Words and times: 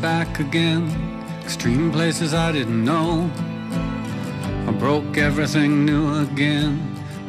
Back 0.00 0.38
again. 0.38 0.88
Extreme 1.42 1.90
places 1.90 2.32
I 2.34 2.52
didn't 2.52 2.84
know. 2.84 3.28
I 4.68 4.70
broke 4.78 5.18
everything 5.18 5.84
new 5.84 6.20
again. 6.20 6.80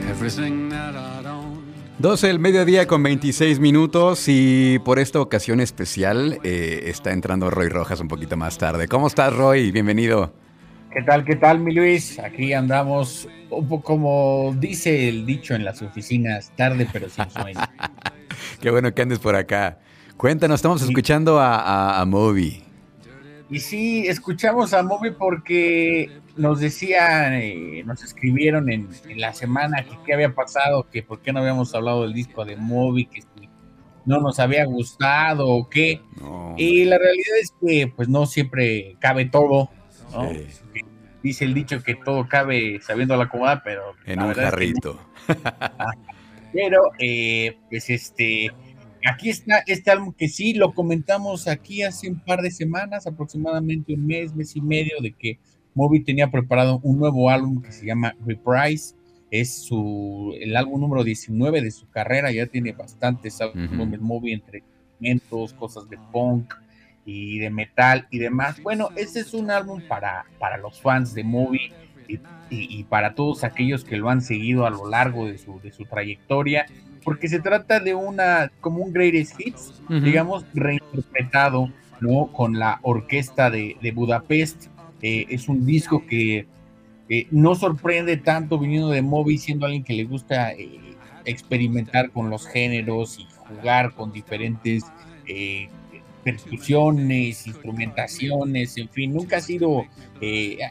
Everything 0.08 0.70
that 0.70 0.96
owned. 1.26 1.64
12 2.00 2.30
el 2.30 2.40
mediodía 2.40 2.86
con 2.86 3.02
26 3.02 3.60
minutos 3.60 4.26
y 4.28 4.78
por 4.80 5.00
esta 5.00 5.20
ocasión 5.20 5.60
especial 5.62 6.40
eh, 6.44 6.84
está 6.86 7.12
entrando 7.12 7.50
Roy 7.50 7.70
Rojas 7.70 8.00
un 8.02 8.08
poquito 8.08 8.38
más 8.38 8.58
tarde. 8.58 8.88
¿Cómo 8.88 9.08
estás 9.08 9.34
Roy? 9.34 9.72
Bienvenido. 9.72 10.32
¿Qué 10.92 11.02
tal, 11.02 11.26
qué 11.26 11.36
tal, 11.36 11.60
mi 11.60 11.74
Luis? 11.74 12.20
Aquí 12.20 12.54
andamos 12.54 13.28
un 13.50 13.68
poco 13.68 13.84
como 13.84 14.56
dice 14.60 15.10
el 15.10 15.26
dicho 15.26 15.56
en 15.56 15.66
las 15.66 15.82
oficinas, 15.82 16.52
tarde 16.56 16.88
pero 16.94 17.10
sin 17.10 17.30
sueño. 17.32 17.62
qué 18.62 18.70
bueno 18.70 18.94
que 18.94 19.02
andes 19.02 19.18
por 19.18 19.36
acá. 19.36 19.80
Cuéntanos, 20.18 20.56
estamos 20.56 20.82
escuchando 20.82 21.40
a, 21.40 22.00
a, 22.00 22.06
Moby. 22.06 22.64
Y 23.50 23.60
sí, 23.60 24.08
escuchamos 24.08 24.74
a 24.74 24.84
Moby 24.84 25.12
porque 25.12 26.10
nos 26.38 26.60
decían, 26.60 27.34
eh, 27.34 27.84
nos 27.86 28.04
escribieron 28.04 28.72
en, 28.72 28.90
la 29.16 29.34
semana 29.34 29.84
que 29.84 29.98
qué 30.06 30.14
había 30.14 30.34
pasado, 30.34 30.88
que 30.90 31.04
por 31.04 31.20
qué 31.22 31.34
no 31.34 31.40
habíamos 31.40 31.74
hablado 31.76 32.04
del 32.04 32.14
disco 32.14 32.46
de 32.46 32.56
Moby, 32.56 33.06
que 33.06 33.24
no 34.06 34.20
nos 34.20 34.40
había 34.40 34.66
gustado 34.66 35.48
o 35.48 35.70
qué. 35.70 36.02
y 36.58 36.86
la 36.86 36.98
realidad 36.98 37.38
es 37.42 37.54
que 37.62 37.92
pues 37.96 38.08
no 38.10 38.26
siempre 38.26 38.96
cabe 39.00 39.26
todo, 39.26 39.70
Dice 41.24 41.46
el 41.46 41.54
dicho 41.54 41.82
que 41.82 41.96
todo 41.96 42.28
cabe 42.28 42.82
sabiendo 42.82 43.16
la 43.16 43.24
acomodar, 43.24 43.62
pero... 43.64 43.94
En 44.06 44.22
un 44.22 44.34
jarrito. 44.34 45.00
pero, 46.54 46.82
eh, 47.00 47.58
pues 47.70 47.90
este 47.90 48.52
aquí 49.06 49.30
está 49.30 49.64
este 49.68 49.92
álbum 49.92 50.14
que 50.14 50.28
sí 50.28 50.54
lo 50.54 50.74
comentamos 50.74 51.48
aquí 51.48 51.84
hace 51.84 52.10
un 52.10 52.20
par 52.20 52.42
de 52.42 52.52
semanas, 52.52 53.08
aproximadamente 53.08 53.94
un 53.94 54.06
mes, 54.06 54.34
mes 54.34 54.56
y 54.56 54.62
medio, 54.62 55.00
de 55.02 55.12
que 55.12 55.40
Moby 55.76 56.02
tenía 56.04 56.30
preparado 56.30 56.80
un 56.84 57.00
nuevo 57.00 57.30
álbum 57.30 57.62
que 57.62 57.72
se 57.72 57.86
llama 57.86 58.16
Reprise. 58.26 58.96
Es 59.32 59.64
su, 59.64 60.36
el 60.40 60.56
álbum 60.56 60.80
número 60.80 61.04
19 61.04 61.62
de 61.62 61.72
su 61.72 61.90
carrera, 61.90 62.32
ya 62.32 62.46
tiene 62.46 62.72
bastantes 62.72 63.42
álbumes 63.42 64.00
Moby 64.00 64.34
entre 64.34 64.60
instrumentos, 64.60 65.54
cosas 65.54 65.90
de 65.90 65.98
punk 66.12 66.54
y 67.04 67.40
de 67.40 67.50
metal 67.50 68.08
y 68.12 68.20
demás. 68.20 68.62
Bueno, 68.62 68.90
este 68.96 69.22
es 69.22 69.34
un 69.34 69.50
álbum 69.50 69.82
para, 69.88 70.26
para 70.40 70.58
los 70.58 70.80
fans 70.80 71.16
de 71.16 71.24
Moby 71.24 71.74
y, 72.08 72.20
y, 72.52 72.84
para 72.84 73.16
todos 73.16 73.44
aquellos 73.44 73.84
que 73.84 73.98
lo 73.98 74.10
han 74.10 74.22
seguido 74.22 74.68
a 74.68 74.70
lo 74.70 74.88
largo 74.88 75.26
de 75.26 75.40
su, 75.40 75.60
de 75.62 75.72
su 75.72 75.86
trayectoria 75.86 76.68
porque 77.04 77.28
se 77.28 77.40
trata 77.40 77.80
de 77.80 77.94
una, 77.94 78.52
como 78.62 78.84
un 78.84 78.94
greatest 78.94 79.40
hits, 79.40 79.82
digamos, 79.90 80.46
reinterpretado, 80.54 81.72
¿no? 82.00 82.28
Con 82.32 82.58
la 82.60 82.80
orquesta 82.82 83.50
de, 83.50 83.92
Budapest. 83.94 84.68
Eh, 85.02 85.26
es 85.30 85.50
un 85.50 85.66
disco 85.66 86.06
que 86.06 86.48
no 87.32 87.56
sorprende 87.56 88.18
tanto 88.18 88.58
viniendo 88.58 88.90
de 88.90 89.02
Moby, 89.02 89.38
siendo 89.38 89.66
alguien 89.66 89.84
que 89.84 89.94
le 89.94 90.06
gusta 90.06 90.54
eh, 90.54 90.80
experimentar 91.26 92.12
con 92.12 92.30
los 92.30 92.48
géneros 92.48 93.20
y 93.20 93.28
jugar 93.48 93.94
con 93.94 94.12
diferentes 94.12 94.84
eh, 95.28 95.70
percusiones, 96.24 97.46
instrumentaciones, 97.46 98.78
en 98.78 98.88
fin, 98.88 99.14
nunca 99.14 99.38
ha 99.38 99.42
sido, 99.42 99.86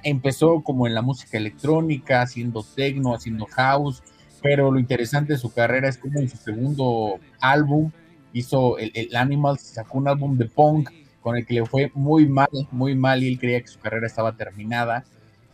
empezó 0.03 0.63
como 0.63 0.87
en 0.87 0.95
la 0.95 1.03
música 1.03 1.37
electrónica, 1.37 2.23
haciendo 2.23 2.63
techno, 2.63 3.15
haciendo 3.15 3.45
house, 3.45 4.03
pero 4.43 4.71
lo 4.71 4.79
interesante 4.79 5.35
de 5.35 5.39
su 5.39 5.53
carrera 5.53 5.89
es 5.89 5.99
como 5.99 6.19
en 6.19 6.29
su 6.29 6.37
segundo 6.37 7.19
álbum 7.41 7.91
hizo 8.33 8.79
el, 8.79 8.91
el 8.95 9.15
Animals, 9.15 9.63
sacó 9.63 9.99
un 9.99 10.09
álbum 10.09 10.37
de 10.37 10.47
punk 10.47 10.91
con 11.21 11.37
el 11.37 11.47
que 11.47 11.55
le 11.55 11.65
fue 11.65 11.91
muy 11.95 12.27
mal, 12.29 12.49
muy 12.71 12.95
mal 12.97 13.23
y 13.23 13.29
él 13.29 13.39
creía 13.39 13.61
que 13.61 13.69
su 13.69 13.79
carrera 13.79 14.07
estaba 14.07 14.37
terminada. 14.37 15.05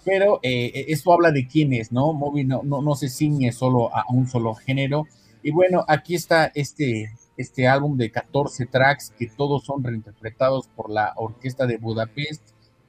Pero 0.05 0.41
eh, 0.43 0.87
eso 0.89 1.13
habla 1.13 1.31
de 1.31 1.47
quién 1.47 1.75
es, 1.75 1.93
¿no? 1.93 2.15
Moby 2.15 2.45
no, 2.45 2.63
no, 2.65 2.81
no, 2.81 2.95
se 2.95 3.11
ciñe 3.11 3.53
solo 3.53 3.95
a 3.95 4.05
un 4.09 4.27
solo 4.27 4.55
género. 4.55 5.07
Y 5.43 5.51
bueno, 5.51 5.85
aquí 5.87 6.15
está 6.15 6.51
este, 6.55 7.13
este 7.37 7.69
álbum 7.69 7.99
de 7.99 8.11
14 8.11 8.67
tracks 8.67 9.13
que 9.19 9.27
todos 9.27 9.65
son 9.65 9.85
reinterpretados 9.85 10.69
por 10.69 10.91
la 10.91 11.13
Orquesta 11.17 11.67
de 11.67 11.77
Budapest. 11.77 12.43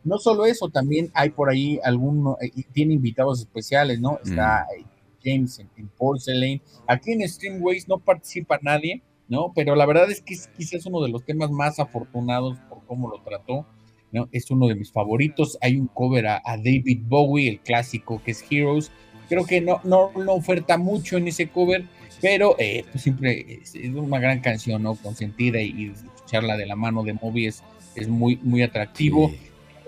No 0.05 0.17
solo 0.17 0.45
eso, 0.45 0.69
también 0.69 1.11
hay 1.13 1.31
por 1.31 1.49
ahí 1.49 1.79
algunos, 1.83 2.37
eh, 2.41 2.51
tiene 2.71 2.93
invitados 2.93 3.41
especiales, 3.41 3.99
¿no? 3.99 4.19
Está 4.23 4.65
mm. 4.65 4.83
James 5.23 5.59
en, 5.59 5.87
Porcelain. 5.97 6.61
Aquí 6.87 7.11
en 7.11 7.27
Streamways 7.27 7.87
no 7.87 7.99
participa 7.99 8.59
nadie, 8.61 9.01
¿no? 9.27 9.51
Pero 9.55 9.75
la 9.75 9.85
verdad 9.85 10.09
es 10.11 10.21
que 10.21 10.33
es 10.33 10.47
quizás 10.57 10.85
uno 10.85 11.01
de 11.01 11.09
los 11.09 11.23
temas 11.25 11.51
más 11.51 11.79
afortunados 11.79 12.57
por 12.69 12.85
cómo 12.85 13.09
lo 13.09 13.21
trató. 13.21 13.65
¿no? 14.11 14.27
Es 14.31 14.49
uno 14.49 14.67
de 14.67 14.75
mis 14.75 14.91
favoritos. 14.91 15.57
Hay 15.61 15.77
un 15.77 15.87
cover 15.87 16.27
a, 16.27 16.41
David 16.45 17.01
Bowie, 17.03 17.49
el 17.49 17.59
clásico 17.59 18.21
que 18.23 18.31
es 18.31 18.43
Heroes. 18.49 18.91
Creo 19.27 19.45
que 19.45 19.61
no, 19.61 19.79
no, 19.83 20.11
no 20.13 20.33
oferta 20.33 20.77
mucho 20.77 21.17
en 21.17 21.27
ese 21.27 21.49
cover, 21.49 21.85
pero 22.21 22.55
eh, 22.57 22.83
pues 22.91 23.03
siempre 23.03 23.61
es, 23.61 23.75
una 23.75 24.19
gran 24.19 24.39
canción, 24.39 24.81
¿no? 24.81 24.95
Consentida 24.95 25.61
y, 25.61 25.93
escucharla 25.93 26.57
de 26.57 26.65
la 26.65 26.75
mano 26.75 27.03
de 27.03 27.13
Moby 27.13 27.47
es, 27.47 27.63
muy, 28.07 28.37
muy 28.41 28.61
atractivo. 28.61 29.31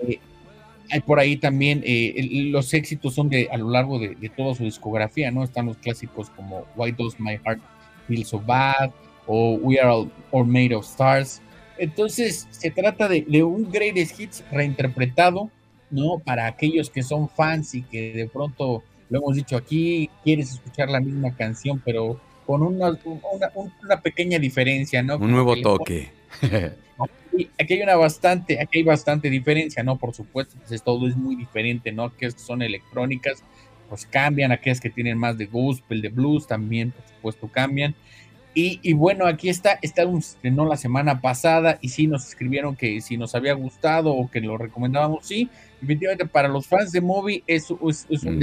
Eh, 0.06 0.20
hay 0.90 1.00
por 1.00 1.18
ahí 1.18 1.36
también 1.36 1.82
eh, 1.84 2.48
los 2.50 2.72
éxitos 2.74 3.14
son 3.14 3.28
de 3.28 3.48
a 3.50 3.56
lo 3.56 3.70
largo 3.70 3.98
de, 3.98 4.16
toda 4.36 4.54
su 4.54 4.64
discografía, 4.64 5.30
¿no? 5.30 5.44
Están 5.44 5.66
los 5.66 5.76
clásicos 5.78 6.30
como 6.30 6.64
Why 6.76 6.92
Does 6.92 7.18
My 7.18 7.38
Heart 7.44 7.60
Feel 8.08 8.24
So 8.24 8.40
Bad 8.40 8.90
o 9.26 9.54
We 9.54 9.80
Are 9.80 10.08
All, 10.30 10.46
Made 10.46 10.74
of 10.74 10.84
Stars. 10.84 11.40
Entonces 11.78 12.46
se 12.50 12.70
trata 12.70 13.08
de, 13.08 13.42
un 13.42 13.70
greatest 13.70 14.20
hits 14.20 14.44
reinterpretado, 14.50 15.50
¿no? 15.90 16.18
Para 16.18 16.46
aquellos 16.46 16.90
que 16.90 17.02
son 17.02 17.28
fans 17.28 17.74
y 17.74 17.82
que 17.82 18.12
de 18.12 18.28
pronto, 18.28 18.82
lo 19.08 19.18
hemos 19.18 19.36
dicho 19.36 19.56
aquí, 19.56 20.10
quieres 20.24 20.52
escuchar 20.52 20.88
la 20.90 21.00
misma 21.00 21.34
canción, 21.34 21.80
pero 21.84 22.20
con 22.46 22.62
una, 22.62 22.98
una, 23.04 24.00
pequeña 24.00 24.38
diferencia, 24.38 25.02
¿no? 25.02 25.16
Un 25.16 25.30
nuevo 25.30 25.56
toque. 25.60 26.10
Aquí, 27.58 27.74
hay 27.74 27.82
una 27.82 27.96
bastante, 27.96 28.60
aquí 28.60 28.78
hay 28.78 28.84
bastante 28.84 29.30
diferencia, 29.30 29.82
¿no? 29.82 29.96
Por 29.96 30.14
supuesto, 30.14 30.56
pues 30.66 30.82
todo 30.82 31.08
es 31.08 31.16
muy 31.16 31.36
diferente, 31.36 31.92
¿no? 31.92 32.14
Que 32.16 32.30
son 32.30 32.62
electrónicas, 32.62 33.42
pues 33.88 34.06
cambian, 34.06 34.52
aquellas 34.52 34.80
que 34.80 34.90
tienen 34.90 35.18
más 35.18 35.36
de 35.38 35.46
gospel, 35.46 36.00
de 36.00 36.08
blues, 36.08 36.46
también, 36.46 36.92
por 36.92 37.06
supuesto, 37.08 37.48
cambian. 37.48 37.94
Y, 38.54 38.92
bueno, 38.92 39.26
aquí 39.26 39.48
está, 39.48 39.78
está 39.80 40.06
un 40.06 40.18
estrenó 40.18 40.66
la 40.66 40.76
semana 40.76 41.22
pasada 41.22 41.78
y 41.80 41.88
sí 41.88 42.06
nos 42.06 42.28
escribieron 42.28 42.76
que 42.76 43.00
si 43.00 43.16
nos 43.16 43.34
había 43.34 43.54
gustado 43.54 44.12
o 44.12 44.30
que 44.30 44.42
lo 44.42 44.58
recomendábamos, 44.58 45.24
sí, 45.24 45.48
definitivamente 45.80 46.26
para 46.26 46.48
los 46.48 46.66
fans 46.66 46.92
de 46.92 47.00
Moby 47.00 47.42
es, 47.46 47.68
es, 48.10 48.22
un 48.24 48.36
mm. 48.36 48.38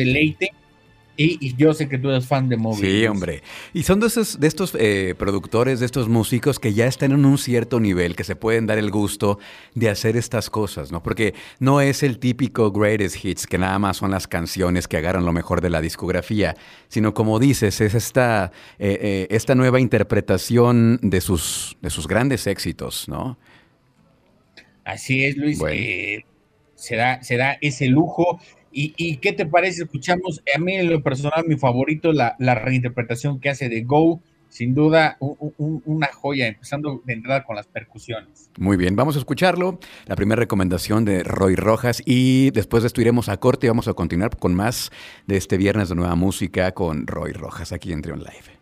Y, 1.21 1.53
yo 1.57 1.73
sé 1.73 1.89
que 1.89 1.97
tú 1.97 2.09
eres 2.09 2.25
fan 2.25 2.47
de 2.47 2.55
Moby. 2.55 2.79
Sí, 2.79 3.05
hombre. 3.05 3.43
Y 3.73 3.83
son 3.83 3.99
de, 3.99 4.07
esos, 4.07 4.39
de 4.39 4.47
estos 4.47 4.73
eh, 4.79 5.15
productores, 5.17 5.81
de 5.81 5.85
estos 5.85 6.07
músicos 6.07 6.59
que 6.59 6.73
ya 6.73 6.87
están 6.87 7.11
en 7.11 7.25
un 7.25 7.37
cierto 7.37 7.81
nivel, 7.81 8.15
que 8.15 8.23
se 8.23 8.37
pueden 8.37 8.67
dar 8.67 8.77
el 8.77 8.89
gusto 8.89 9.37
de 9.75 9.89
hacer 9.89 10.15
estas 10.15 10.49
cosas, 10.49 10.93
¿no? 10.93 11.03
Porque 11.03 11.33
no 11.59 11.81
es 11.81 12.03
el 12.03 12.19
típico 12.19 12.71
greatest 12.71 13.25
hits, 13.25 13.47
que 13.47 13.57
nada 13.57 13.77
más 13.79 13.97
son 13.97 14.11
las 14.11 14.29
canciones 14.29 14.87
que 14.87 14.95
agarran 14.95 15.25
lo 15.25 15.33
mejor 15.33 15.59
de 15.59 15.69
la 15.69 15.81
discografía, 15.81 16.55
sino 16.87 17.13
como 17.13 17.37
dices, 17.37 17.81
es 17.81 17.95
esta, 17.95 18.53
eh, 18.77 18.97
eh, 19.01 19.27
esta 19.29 19.55
nueva 19.55 19.81
interpretación 19.81 20.99
de 21.01 21.19
sus, 21.19 21.75
de 21.81 21.89
sus 21.89 22.07
grandes 22.07 22.47
éxitos, 22.47 23.09
¿no? 23.09 23.37
Así 24.85 25.25
es, 25.25 25.35
Luis. 25.35 25.59
será, 26.75 27.21
será 27.23 27.57
ese 27.59 27.87
lujo 27.87 28.39
¿Y, 28.71 29.17
qué 29.17 29.33
te 29.33 29.45
parece? 29.45 29.83
Escuchamos, 29.83 30.41
a 30.53 30.59
mí 30.59 30.75
en 30.75 30.89
lo 30.89 31.01
personal, 31.01 31.45
mi 31.47 31.57
favorito, 31.57 32.11
la, 32.11 32.35
reinterpretación 32.39 33.39
que 33.39 33.49
hace 33.49 33.69
de 33.69 33.81
Go, 33.83 34.21
sin 34.49 34.73
duda 34.73 35.17
una 35.19 36.07
joya, 36.07 36.47
empezando 36.47 37.01
de 37.05 37.13
entrada 37.13 37.43
con 37.43 37.55
las 37.55 37.67
percusiones. 37.67 38.49
Muy 38.57 38.77
bien, 38.77 38.95
vamos 38.95 39.15
a 39.15 39.19
escucharlo. 39.19 39.79
La 40.05 40.15
primera 40.15 40.39
recomendación 40.39 41.05
de 41.05 41.23
Roy 41.23 41.55
Rojas 41.55 42.01
y 42.05 42.51
después 42.51 42.83
de 42.83 42.87
esto 42.87 43.01
iremos 43.01 43.29
a 43.29 43.37
corte 43.37 43.67
y 43.67 43.69
vamos 43.69 43.87
a 43.87 43.93
continuar 43.93 44.37
con 44.37 44.55
más 44.55 44.91
de 45.27 45.37
este 45.37 45.57
viernes 45.57 45.89
de 45.89 45.95
nueva 45.95 46.15
música 46.15 46.71
con 46.73 47.05
Roy 47.05 47.31
Rojas 47.33 47.71
aquí 47.71 47.91
en 47.91 48.01
Trion 48.01 48.19
Live. 48.19 48.58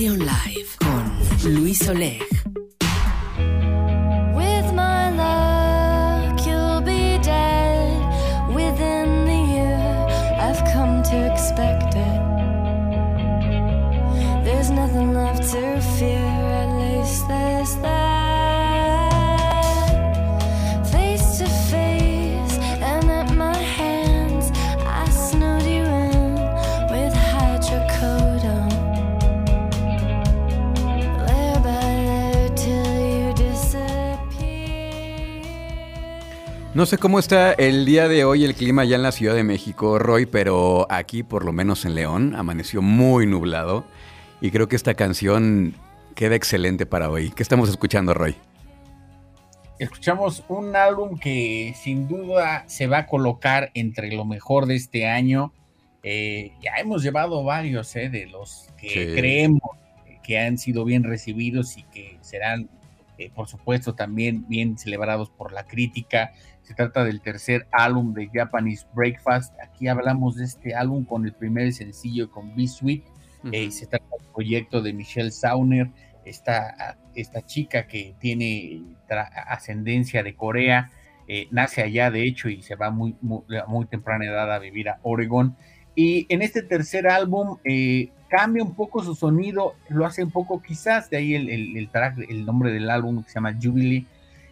Patreon 0.00 0.20
Live 0.20 0.68
con 0.78 1.52
Luis 1.52 1.86
Oleg. 1.86 2.39
No 36.80 36.86
sé 36.86 36.96
cómo 36.96 37.18
está 37.18 37.52
el 37.52 37.84
día 37.84 38.08
de 38.08 38.24
hoy 38.24 38.42
el 38.42 38.54
clima 38.54 38.86
ya 38.86 38.96
en 38.96 39.02
la 39.02 39.12
Ciudad 39.12 39.34
de 39.34 39.44
México, 39.44 39.98
Roy, 39.98 40.24
pero 40.24 40.86
aquí, 40.88 41.22
por 41.22 41.44
lo 41.44 41.52
menos 41.52 41.84
en 41.84 41.94
León, 41.94 42.34
amaneció 42.34 42.80
muy 42.80 43.26
nublado. 43.26 43.84
Y 44.40 44.50
creo 44.50 44.66
que 44.66 44.76
esta 44.76 44.94
canción 44.94 45.74
queda 46.14 46.36
excelente 46.36 46.86
para 46.86 47.10
hoy. 47.10 47.32
¿Qué 47.32 47.42
estamos 47.42 47.68
escuchando, 47.68 48.14
Roy? 48.14 48.34
Escuchamos 49.78 50.42
un 50.48 50.74
álbum 50.74 51.18
que 51.18 51.74
sin 51.76 52.08
duda 52.08 52.64
se 52.66 52.86
va 52.86 53.00
a 53.00 53.06
colocar 53.06 53.70
entre 53.74 54.10
lo 54.12 54.24
mejor 54.24 54.64
de 54.64 54.76
este 54.76 55.06
año. 55.06 55.52
Eh, 56.02 56.52
ya 56.62 56.76
hemos 56.78 57.02
llevado 57.02 57.44
varios 57.44 57.94
eh, 57.94 58.08
de 58.08 58.24
los 58.24 58.70
que 58.78 59.12
creemos 59.14 59.60
que 60.22 60.38
han 60.38 60.56
sido 60.56 60.86
bien 60.86 61.04
recibidos 61.04 61.76
y 61.76 61.82
que 61.82 62.16
serán, 62.22 62.70
eh, 63.18 63.30
por 63.34 63.48
supuesto, 63.48 63.94
también 63.94 64.46
bien 64.48 64.78
celebrados 64.78 65.28
por 65.28 65.52
la 65.52 65.66
crítica. 65.66 66.32
Se 66.62 66.74
trata 66.74 67.04
del 67.04 67.20
tercer 67.20 67.66
álbum 67.72 68.14
de 68.14 68.28
Japanese 68.32 68.86
Breakfast. 68.94 69.54
Aquí 69.60 69.88
hablamos 69.88 70.36
de 70.36 70.44
este 70.44 70.74
álbum 70.74 71.04
con 71.04 71.24
el 71.24 71.32
primer 71.32 71.72
sencillo 71.72 72.30
con 72.30 72.54
B 72.54 72.68
Sweet. 72.68 73.04
Eh, 73.52 73.70
se 73.70 73.86
trata 73.86 74.04
del 74.18 74.28
proyecto 74.32 74.82
de 74.82 74.92
Michelle 74.92 75.30
Sauner, 75.30 75.90
esta, 76.24 76.98
esta 77.14 77.44
chica 77.44 77.86
que 77.86 78.14
tiene 78.18 78.82
ascendencia 79.48 80.22
de 80.22 80.34
Corea. 80.34 80.90
Eh, 81.26 81.48
nace 81.50 81.82
allá, 81.82 82.10
de 82.10 82.24
hecho, 82.24 82.48
y 82.48 82.62
se 82.62 82.74
va 82.74 82.90
muy, 82.90 83.14
muy, 83.20 83.42
muy, 83.66 83.86
temprana 83.86 84.26
edad 84.26 84.52
a 84.52 84.58
vivir 84.58 84.88
a 84.88 84.98
Oregon. 85.02 85.56
Y 85.94 86.26
en 86.28 86.42
este 86.42 86.62
tercer 86.62 87.08
álbum 87.08 87.58
eh, 87.64 88.10
cambia 88.28 88.62
un 88.62 88.74
poco 88.74 89.02
su 89.02 89.14
sonido, 89.14 89.74
lo 89.88 90.06
hace 90.06 90.24
un 90.24 90.30
poco 90.30 90.62
quizás, 90.62 91.10
de 91.10 91.18
ahí 91.18 91.34
el, 91.34 91.76
el, 91.76 91.88
track, 91.88 92.18
el 92.28 92.44
nombre 92.44 92.72
del 92.72 92.90
álbum 92.90 93.22
que 93.22 93.28
se 93.28 93.34
llama 93.36 93.56
Jubilee, 93.60 94.06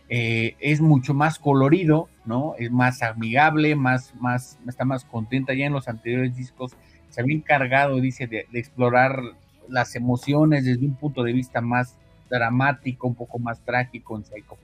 eh, 0.09 0.57
es 0.61 0.81
mucho 0.81 1.13
más 1.13 1.39
colorido, 1.39 2.09
¿no? 2.25 2.55
Es 2.59 2.71
más 2.71 3.03
amigable, 3.03 3.77
más, 3.77 4.15
más, 4.21 4.59
está 4.67 4.85
más 4.85 5.05
contenta. 5.05 5.53
Ya 5.55 5.67
en 5.67 5.73
los 5.73 5.89
anteriores 5.89 6.35
discos 6.37 6.77
se 7.11 7.21
había 7.21 7.37
encargado, 7.37 8.01
dice, 8.01 8.27
de, 8.27 8.47
explorar 8.55 9.21
las 9.69 9.95
emociones 9.97 10.65
desde 10.65 10.87
un 10.87 10.95
punto 10.95 11.23
de 11.23 11.33
vista 11.33 11.61
más 11.61 11.97
dramático, 12.31 13.07
un 13.07 13.15
poco 13.15 13.39
más 13.39 13.61
trágico 13.61 14.17
en 14.17 14.25
Psycho 14.25 14.57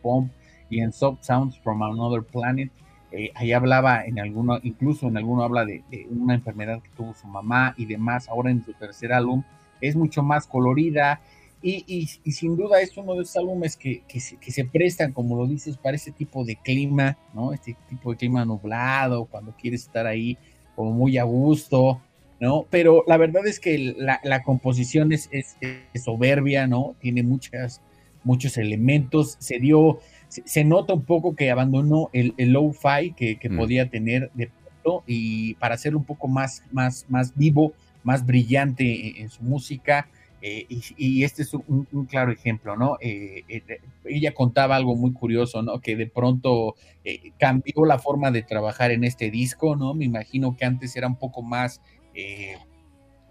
y 0.70 0.80
en 0.80 0.92
Soft 0.92 1.22
Sounds 1.22 1.58
from 1.58 1.82
Another 1.82 2.22
Planet. 2.22 2.70
Eh, 3.12 3.30
ahí 3.34 3.52
hablaba 3.52 4.04
en 4.04 4.18
alguno, 4.18 4.58
incluso 4.62 5.08
en 5.08 5.16
alguno 5.16 5.44
habla 5.44 5.64
de, 5.64 5.84
una 6.10 6.34
enfermedad 6.34 6.82
que 6.82 6.90
tuvo 6.96 7.14
su 7.14 7.26
mamá 7.26 7.74
y 7.76 7.84
demás. 7.84 8.28
Ahora 8.28 8.50
en 8.50 8.64
su 8.64 8.72
tercer 8.72 9.12
álbum 9.12 9.44
es 9.80 9.94
mucho 9.94 10.22
más 10.22 10.46
colorida 10.46 11.20
y, 11.66 12.06
sin 12.32 12.56
duda 12.56 12.80
es 12.80 12.96
uno 12.96 13.14
de 13.14 13.22
esos 13.22 13.36
álbumes 13.36 13.76
que, 13.76 14.02
se, 14.18 14.64
prestan, 14.66 15.12
como 15.12 15.36
lo 15.36 15.46
dices, 15.46 15.76
para 15.76 15.96
ese 15.96 16.12
tipo 16.12 16.44
de 16.44 16.56
clima, 16.56 17.16
¿no? 17.32 17.52
Este 17.52 17.76
tipo 17.88 18.10
de 18.10 18.18
clima 18.18 18.44
nublado, 18.44 19.24
cuando 19.24 19.54
quieres 19.56 19.82
estar 19.82 20.06
ahí 20.06 20.36
como 20.76 20.92
muy 20.92 21.16
a 21.16 21.24
gusto, 21.24 22.00
¿no? 22.38 22.66
Pero 22.68 23.02
la 23.06 23.16
verdad 23.16 23.46
es 23.46 23.60
que 23.60 23.94
la, 23.96 24.42
composición 24.42 25.12
es, 25.12 25.30
soberbia, 25.94 26.66
¿no? 26.66 26.94
Tiene 27.00 27.22
muchas, 27.22 27.80
muchos 28.24 28.58
elementos. 28.58 29.36
Se 29.38 29.58
dio 29.58 30.00
se, 30.44 30.64
nota 30.64 30.94
un 30.94 31.04
poco 31.04 31.34
que 31.36 31.50
abandonó 31.50 32.10
el, 32.12 32.34
el 32.36 32.50
low-fi 32.52 33.12
que, 33.12 33.38
mm. 33.48 33.56
podía 33.56 33.88
tener 33.88 34.30
de 34.34 34.48
pronto 34.48 35.04
y 35.06 35.54
para 35.54 35.74
hacerlo 35.74 35.98
un 35.98 36.04
poco 36.04 36.28
más, 36.28 36.62
más, 36.72 37.06
más 37.08 37.36
vivo, 37.36 37.72
más 38.02 38.26
brillante 38.26 39.20
en, 39.20 39.30
su 39.30 39.42
música. 39.42 40.08
Eh, 40.46 40.66
y, 40.68 41.24
este 41.24 41.40
es 41.40 41.54
un, 41.54 41.86
claro 42.06 42.30
ejemplo, 42.30 42.76
¿no? 42.76 42.98
Eh, 43.00 43.44
eh, 43.48 43.62
ella 44.04 44.34
contaba 44.34 44.76
algo 44.76 44.94
muy 44.94 45.14
curioso, 45.14 45.62
¿no? 45.62 45.80
Que 45.80 45.96
de 45.96 46.06
pronto 46.06 46.74
cambió 47.38 47.86
la 47.86 47.98
forma 47.98 48.30
de 48.30 48.42
trabajar 48.42 48.90
en 48.90 49.04
este 49.04 49.30
disco, 49.30 49.74
¿no? 49.74 49.94
Me 49.94 50.04
imagino 50.04 50.54
que 50.54 50.66
antes 50.66 50.96
era 50.96 51.06
un 51.06 51.16
poco 51.16 51.40
más 51.40 51.80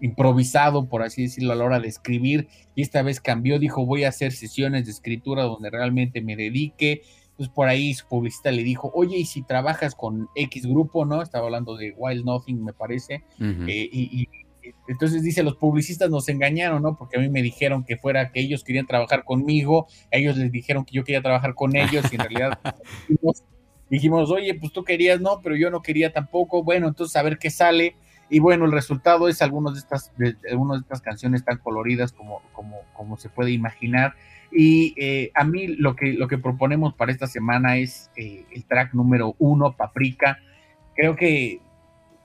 improvisado, 0.00 0.88
por 0.88 1.04
así 1.04 1.22
decirlo, 1.22 1.52
a 1.52 1.56
la 1.56 1.64
hora 1.64 1.78
de 1.78 1.86
escribir, 1.86 2.48
y 2.74 2.82
esta 2.82 3.02
vez 3.02 3.20
cambió, 3.20 3.60
dijo, 3.60 3.86
voy 3.86 4.02
a 4.02 4.08
hacer 4.08 4.32
sesiones 4.32 4.86
de 4.86 4.90
escritura 4.90 5.44
donde 5.44 5.70
realmente 5.70 6.20
me 6.20 6.34
dedique. 6.34 7.02
Entonces 7.30 7.54
por 7.54 7.68
ahí 7.68 7.94
su 7.94 8.08
publicista 8.08 8.50
le 8.50 8.64
dijo, 8.64 8.90
oye, 8.92 9.18
¿y 9.18 9.24
si 9.24 9.42
trabajas 9.42 9.94
con 9.94 10.28
X 10.34 10.66
grupo, 10.66 11.04
no? 11.04 11.22
Estaba 11.22 11.46
hablando 11.46 11.76
de 11.76 11.92
Wild 11.96 12.24
Nothing, 12.24 12.64
me 12.64 12.72
parece. 12.72 13.22
Eh, 13.40 13.88
y, 13.92 14.28
entonces 14.88 15.22
dice, 15.22 15.42
los 15.42 15.56
publicistas 15.56 16.10
nos 16.10 16.28
engañaron, 16.28 16.82
¿no? 16.82 16.96
Porque 16.96 17.18
a 17.18 17.20
mí 17.20 17.28
me 17.28 17.42
dijeron 17.42 17.84
que 17.84 17.96
fuera 17.96 18.30
que 18.30 18.40
ellos 18.40 18.64
querían 18.64 18.86
trabajar 18.86 19.24
conmigo, 19.24 19.86
ellos 20.10 20.36
les 20.36 20.50
dijeron 20.50 20.84
que 20.84 20.94
yo 20.94 21.04
quería 21.04 21.22
trabajar 21.22 21.54
con 21.54 21.76
ellos, 21.76 22.04
y 22.10 22.16
en 22.16 22.20
realidad 22.20 22.58
dijimos, 23.90 24.30
oye, 24.30 24.54
pues 24.54 24.72
tú 24.72 24.84
querías, 24.84 25.20
no, 25.20 25.40
pero 25.42 25.56
yo 25.56 25.70
no 25.70 25.82
quería 25.82 26.12
tampoco. 26.12 26.62
Bueno, 26.62 26.88
entonces 26.88 27.16
a 27.16 27.22
ver 27.22 27.38
qué 27.38 27.50
sale. 27.50 27.96
Y 28.30 28.38
bueno, 28.38 28.64
el 28.64 28.72
resultado 28.72 29.28
es 29.28 29.42
algunas 29.42 29.74
de 29.74 29.80
estas, 29.80 30.12
de, 30.16 30.36
algunas 30.50 30.78
de 30.78 30.82
estas 30.82 31.00
canciones 31.00 31.44
tan 31.44 31.58
coloridas 31.58 32.12
como, 32.12 32.42
como, 32.52 32.80
como 32.94 33.16
se 33.16 33.28
puede 33.28 33.50
imaginar. 33.52 34.14
Y 34.50 34.94
eh, 34.96 35.30
a 35.34 35.44
mí 35.44 35.66
lo 35.66 35.94
que, 35.96 36.12
lo 36.14 36.28
que 36.28 36.38
proponemos 36.38 36.94
para 36.94 37.12
esta 37.12 37.26
semana 37.26 37.76
es 37.76 38.10
eh, 38.16 38.44
el 38.52 38.64
track 38.64 38.94
número 38.94 39.34
uno, 39.38 39.76
Paprika. 39.76 40.38
Creo 40.94 41.16
que, 41.16 41.60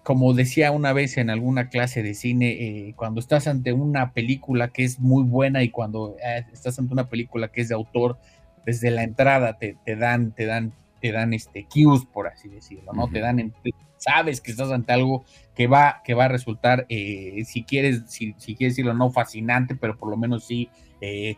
como 0.09 0.33
decía 0.33 0.71
una 0.71 0.91
vez 0.91 1.17
en 1.17 1.29
alguna 1.29 1.69
clase 1.69 2.01
de 2.01 2.15
cine, 2.15 2.49
eh, 2.49 2.93
cuando 2.95 3.19
estás 3.19 3.45
ante 3.45 3.73
una 3.73 4.11
película 4.11 4.69
que 4.69 4.83
es 4.83 4.99
muy 4.99 5.21
buena 5.21 5.61
y 5.61 5.69
cuando 5.69 6.15
estás 6.51 6.79
ante 6.79 6.93
una 6.93 7.09
película 7.09 7.49
que 7.49 7.61
es 7.61 7.69
de 7.69 7.75
autor, 7.75 8.17
desde 8.65 8.89
la 8.89 9.03
entrada 9.03 9.59
te, 9.59 9.77
te 9.85 9.95
dan, 9.95 10.31
te 10.31 10.47
dan, 10.47 10.73
te 10.99 11.11
dan 11.11 11.35
este 11.35 11.67
cues, 11.71 12.05
por 12.11 12.25
así 12.25 12.49
decirlo, 12.49 12.91
¿no? 12.91 13.07
Te 13.07 13.19
dan, 13.19 13.53
sabes 13.97 14.41
que 14.41 14.49
estás 14.49 14.71
ante 14.71 14.93
algo 14.93 15.25
que 15.53 15.67
va, 15.67 16.01
que 16.03 16.15
va 16.15 16.25
a 16.25 16.29
resultar, 16.29 16.87
eh, 16.89 17.43
si 17.45 17.63
quieres, 17.63 18.01
si, 18.07 18.33
si, 18.39 18.55
quieres 18.55 18.73
decirlo, 18.73 18.95
no 18.95 19.11
fascinante, 19.11 19.75
pero 19.75 19.95
por 19.95 20.09
lo 20.09 20.17
menos 20.17 20.43
sí 20.43 20.69
eh, 21.01 21.37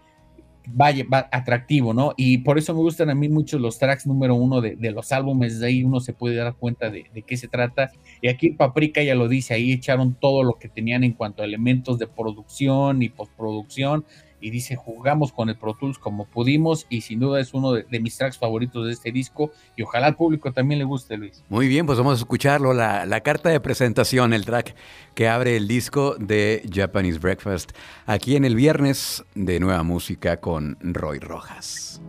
vaya, 0.67 1.05
va, 1.11 1.27
atractivo, 1.31 1.93
¿no? 1.93 2.13
Y 2.17 2.39
por 2.39 2.57
eso 2.57 2.73
me 2.73 2.81
gustan 2.81 3.09
a 3.09 3.15
mí 3.15 3.29
mucho 3.29 3.59
los 3.59 3.79
tracks 3.79 4.05
número 4.05 4.35
uno 4.35 4.61
de, 4.61 4.77
los 4.91 5.11
álbumes, 5.11 5.59
de 5.59 5.67
ahí 5.67 5.83
uno 5.83 5.99
se 5.99 6.13
puede 6.13 6.35
dar 6.35 6.55
cuenta 6.55 6.89
de, 6.89 7.05
de, 7.13 7.21
qué 7.23 7.37
se 7.37 7.47
trata. 7.47 7.91
Y 8.21 8.27
aquí 8.27 8.51
Paprika 8.51 9.01
ya 9.03 9.15
lo 9.15 9.27
dice, 9.27 9.53
ahí 9.53 9.71
echaron 9.71 10.15
todo 10.15 10.43
lo 10.43 10.53
que 10.55 10.69
tenían 10.69 11.03
en 11.03 11.13
cuanto 11.13 11.41
a 11.41 11.45
elementos 11.45 11.99
de 11.99 12.07
producción 12.07 13.01
y 13.01 13.09
postproducción 13.09 14.05
y 14.41 14.49
dice 14.49 14.75
jugamos 14.75 15.31
con 15.31 15.49
el 15.49 15.55
Pro 15.55 15.75
Tools 15.75 15.97
como 15.97 16.25
pudimos 16.25 16.87
y 16.89 17.01
sin 17.01 17.19
duda 17.19 17.39
es 17.39 17.53
uno 17.53 17.73
de, 17.73 17.99
mis 17.99 18.17
tracks 18.17 18.37
favoritos 18.37 18.87
de 18.87 18.93
este 18.93 19.11
disco 19.11 19.51
y 19.77 19.83
ojalá 19.83 20.07
al 20.07 20.15
público 20.15 20.51
también 20.51 20.79
le 20.79 20.85
guste 20.85 21.15
Luis. 21.15 21.43
Muy 21.47 21.67
bien, 21.67 21.85
pues 21.85 21.97
vamos 21.97 22.13
a 22.13 22.17
escucharlo, 22.17 22.73
la, 22.73 23.05
la 23.05 23.21
carta 23.21 23.49
de 23.49 23.59
presentación, 23.59 24.33
el 24.33 24.45
track 24.45 24.75
que 25.13 25.27
abre 25.27 25.55
el 25.55 25.67
disco 25.67 26.15
de 26.19 26.67
Japanese 26.71 27.19
Breakfast 27.19 27.71
aquí 28.05 28.35
en 28.35 28.43
el 28.43 28.55
viernes 28.55 29.23
de 29.35 29.59
nueva 29.59 29.83
música 29.83 30.37
con 30.37 30.77
Roy 30.81 31.19
Rojas. 31.19 32.01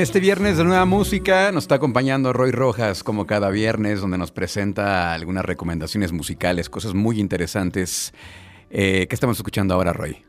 Este 0.00 0.18
viernes 0.18 0.56
de 0.56 0.64
nueva 0.64 0.86
música 0.86 1.52
nos 1.52 1.64
está 1.64 1.74
acompañando 1.74 2.32
Roy 2.32 2.52
Rojas, 2.52 3.04
como 3.04 3.26
cada 3.26 3.50
viernes, 3.50 4.00
donde 4.00 4.16
nos 4.16 4.32
presenta 4.32 5.12
algunas 5.12 5.44
recomendaciones 5.44 6.10
musicales, 6.10 6.70
cosas 6.70 6.94
muy 6.94 7.20
interesantes. 7.20 8.14
Eh, 8.70 9.06
¿Qué 9.08 9.14
estamos 9.14 9.36
escuchando 9.36 9.74
ahora, 9.74 9.92
Roy? 9.92 10.24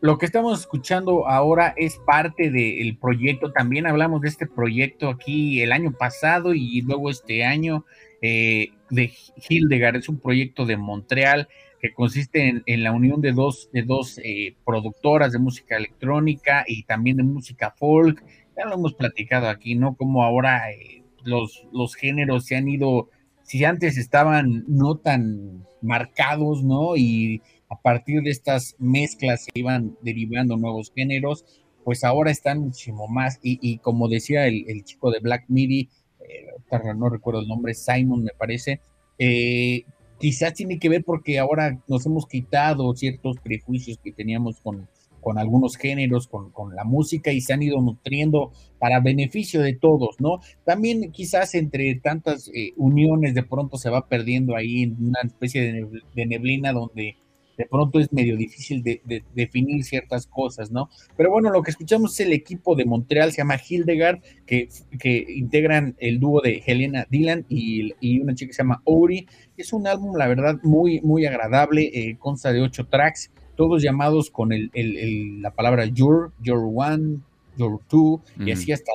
Lo 0.00 0.18
que 0.18 0.26
estamos 0.26 0.60
escuchando 0.60 1.26
ahora 1.26 1.74
es 1.76 1.96
parte 2.06 2.50
del 2.50 2.96
proyecto. 2.96 3.50
También 3.50 3.88
hablamos 3.88 4.20
de 4.20 4.28
este 4.28 4.46
proyecto 4.46 5.08
aquí 5.08 5.62
el 5.62 5.72
año 5.72 5.90
pasado 5.90 6.54
y 6.54 6.80
luego 6.82 7.10
este 7.10 7.44
año 7.44 7.84
eh, 8.20 8.68
de 8.88 9.12
Hildegard. 9.48 9.96
Es 9.96 10.08
un 10.08 10.20
proyecto 10.20 10.64
de 10.64 10.76
Montreal 10.76 11.48
que 11.82 11.92
consiste 11.92 12.62
en, 12.64 12.82
la 12.84 12.92
unión 12.92 13.20
de 13.20 13.32
dos, 13.32 13.68
de 13.72 13.82
dos 13.82 14.20
eh, 14.22 14.54
productoras 14.64 15.32
de 15.32 15.40
música 15.40 15.76
electrónica 15.76 16.64
y 16.66 16.84
también 16.84 17.16
de 17.16 17.24
música 17.24 17.74
folk. 17.76 18.24
Ya 18.56 18.66
lo 18.66 18.74
hemos 18.74 18.94
platicado 18.94 19.48
aquí, 19.48 19.74
¿no? 19.74 19.96
Como 19.96 20.22
ahora 20.22 20.70
eh, 20.70 21.02
los, 21.24 21.66
los 21.72 21.96
géneros 21.96 22.46
se 22.46 22.54
han 22.54 22.68
ido, 22.68 23.10
si 23.42 23.64
antes 23.64 23.98
estaban 23.98 24.64
no 24.68 24.96
tan 24.98 25.66
marcados, 25.80 26.62
¿no? 26.62 26.96
Y 26.96 27.42
a 27.68 27.80
partir 27.80 28.22
de 28.22 28.30
estas 28.30 28.76
mezclas 28.78 29.44
se 29.44 29.50
iban 29.54 29.96
derivando 30.02 30.56
nuevos 30.56 30.92
géneros, 30.94 31.44
pues 31.84 32.04
ahora 32.04 32.30
están 32.30 32.60
muchísimo 32.60 33.08
más. 33.08 33.40
Y, 33.42 33.58
y 33.60 33.78
como 33.78 34.06
decía 34.08 34.46
el, 34.46 34.64
el, 34.68 34.84
chico 34.84 35.10
de 35.10 35.18
Black 35.18 35.46
Midi, 35.48 35.88
eh, 36.20 36.46
no 36.94 37.08
recuerdo 37.08 37.40
el 37.40 37.48
nombre, 37.48 37.74
Simon 37.74 38.22
me 38.22 38.30
parece, 38.38 38.80
eh, 39.18 39.84
quizás 40.22 40.54
tiene 40.54 40.78
que 40.78 40.88
ver 40.88 41.02
porque 41.04 41.40
ahora 41.40 41.82
nos 41.88 42.06
hemos 42.06 42.28
quitado 42.28 42.94
ciertos 42.94 43.38
prejuicios 43.42 43.98
que 43.98 44.12
teníamos 44.12 44.60
con, 44.60 44.88
con 45.20 45.36
algunos 45.36 45.76
géneros, 45.76 46.28
con, 46.28 46.52
con, 46.52 46.76
la 46.76 46.84
música 46.84 47.32
y 47.32 47.40
se 47.40 47.52
han 47.52 47.60
ido 47.60 47.80
nutriendo 47.80 48.52
para 48.78 49.00
beneficio 49.00 49.60
de 49.60 49.74
todos, 49.74 50.20
¿no? 50.20 50.38
También 50.64 51.10
quizás 51.10 51.56
entre 51.56 51.96
tantas 51.96 52.48
eh, 52.54 52.72
uniones 52.76 53.34
de 53.34 53.42
pronto 53.42 53.76
se 53.78 53.90
va 53.90 54.06
perdiendo 54.06 54.54
ahí 54.54 54.84
una 54.84 55.22
especie 55.24 55.88
de 56.14 56.26
neblina 56.26 56.72
donde 56.72 57.16
de 57.56 57.66
pronto 57.66 57.98
es 58.00 58.12
medio 58.12 58.36
difícil 58.36 58.82
de, 58.82 59.00
de, 59.04 59.22
definir 59.34 59.84
ciertas 59.84 60.26
cosas, 60.26 60.70
¿no? 60.70 60.88
Pero 61.16 61.30
bueno, 61.30 61.50
lo 61.50 61.62
que 61.62 61.70
escuchamos 61.70 62.12
es 62.12 62.26
el 62.26 62.32
equipo 62.32 62.74
de 62.74 62.84
Montreal, 62.84 63.32
se 63.32 63.38
llama 63.38 63.60
Hildegard, 63.68 64.20
que, 64.46 64.68
que 64.98 65.24
integran 65.28 65.96
el 65.98 66.20
dúo 66.20 66.40
de 66.40 66.62
Helena 66.66 67.06
Dylan 67.10 67.46
y, 67.48 67.92
y, 68.00 68.20
una 68.20 68.34
chica 68.34 68.48
que 68.48 68.54
se 68.54 68.62
llama 68.62 68.82
Ori. 68.84 69.26
Es 69.56 69.72
un 69.72 69.86
álbum, 69.86 70.16
la 70.16 70.28
verdad, 70.28 70.58
muy, 70.62 71.00
muy 71.00 71.26
agradable, 71.26 71.90
eh, 71.92 72.16
consta 72.18 72.52
de 72.52 72.60
ocho 72.60 72.86
tracks, 72.86 73.30
todos 73.56 73.82
llamados 73.82 74.30
con 74.30 74.52
el, 74.52 74.70
el, 74.74 74.96
el, 74.96 75.42
la 75.42 75.50
palabra 75.52 75.86
Your, 75.86 76.32
Your 76.42 76.70
One, 76.74 77.18
Your 77.56 77.80
Two, 77.88 78.22
mm. 78.36 78.48
y 78.48 78.52
así 78.52 78.72
hasta 78.72 78.92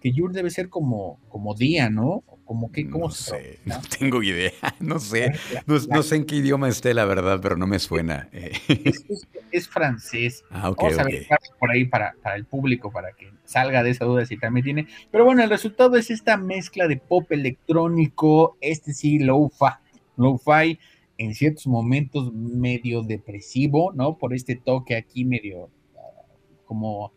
que 0.00 0.12
Your 0.12 0.32
debe 0.32 0.50
ser 0.50 0.68
como, 0.68 1.18
como 1.28 1.54
día, 1.54 1.90
¿no? 1.90 2.22
Como 2.44 2.70
que, 2.70 2.88
¿cómo 2.88 3.06
no 3.06 3.10
sé, 3.10 3.60
no 3.64 3.80
tengo 3.98 4.22
idea, 4.22 4.52
no 4.80 4.98
sé, 4.98 5.32
no, 5.66 5.76
no, 5.88 6.02
sé 6.02 6.16
en 6.16 6.24
qué 6.26 6.36
idioma 6.36 6.68
esté 6.68 6.92
la 6.92 7.06
verdad, 7.06 7.40
pero 7.42 7.56
no 7.56 7.66
me 7.66 7.78
suena. 7.78 8.28
Es, 8.32 8.60
es, 9.08 9.26
es 9.50 9.68
francés. 9.68 10.44
Ah, 10.50 10.70
okay, 10.70 10.90
Vamos 10.90 11.00
a 11.00 11.04
ver 11.04 11.26
por 11.58 11.70
ahí 11.70 11.84
para, 11.84 12.14
para, 12.22 12.36
el 12.36 12.44
público, 12.44 12.92
para 12.92 13.12
que 13.12 13.32
salga 13.44 13.82
de 13.82 13.90
esa 13.90 14.04
duda 14.04 14.24
si 14.24 14.36
también 14.36 14.64
tiene. 14.64 14.86
Pero 15.10 15.24
bueno, 15.24 15.42
el 15.42 15.50
resultado 15.50 15.96
es 15.96 16.10
esta 16.10 16.36
mezcla 16.36 16.86
de 16.86 16.96
pop 16.96 17.30
electrónico, 17.32 18.56
este 18.60 18.92
sí, 18.92 19.18
low-fi, 19.18 19.74
low-fi, 20.16 20.78
en 21.18 21.34
ciertos 21.34 21.66
momentos 21.66 22.32
medio 22.32 23.02
depresivo, 23.02 23.92
¿no? 23.92 24.16
Por 24.16 24.34
este 24.34 24.56
toque 24.56 24.96
aquí 24.96 25.24
medio 25.24 25.64
uh, 25.64 26.66
como 26.66 27.12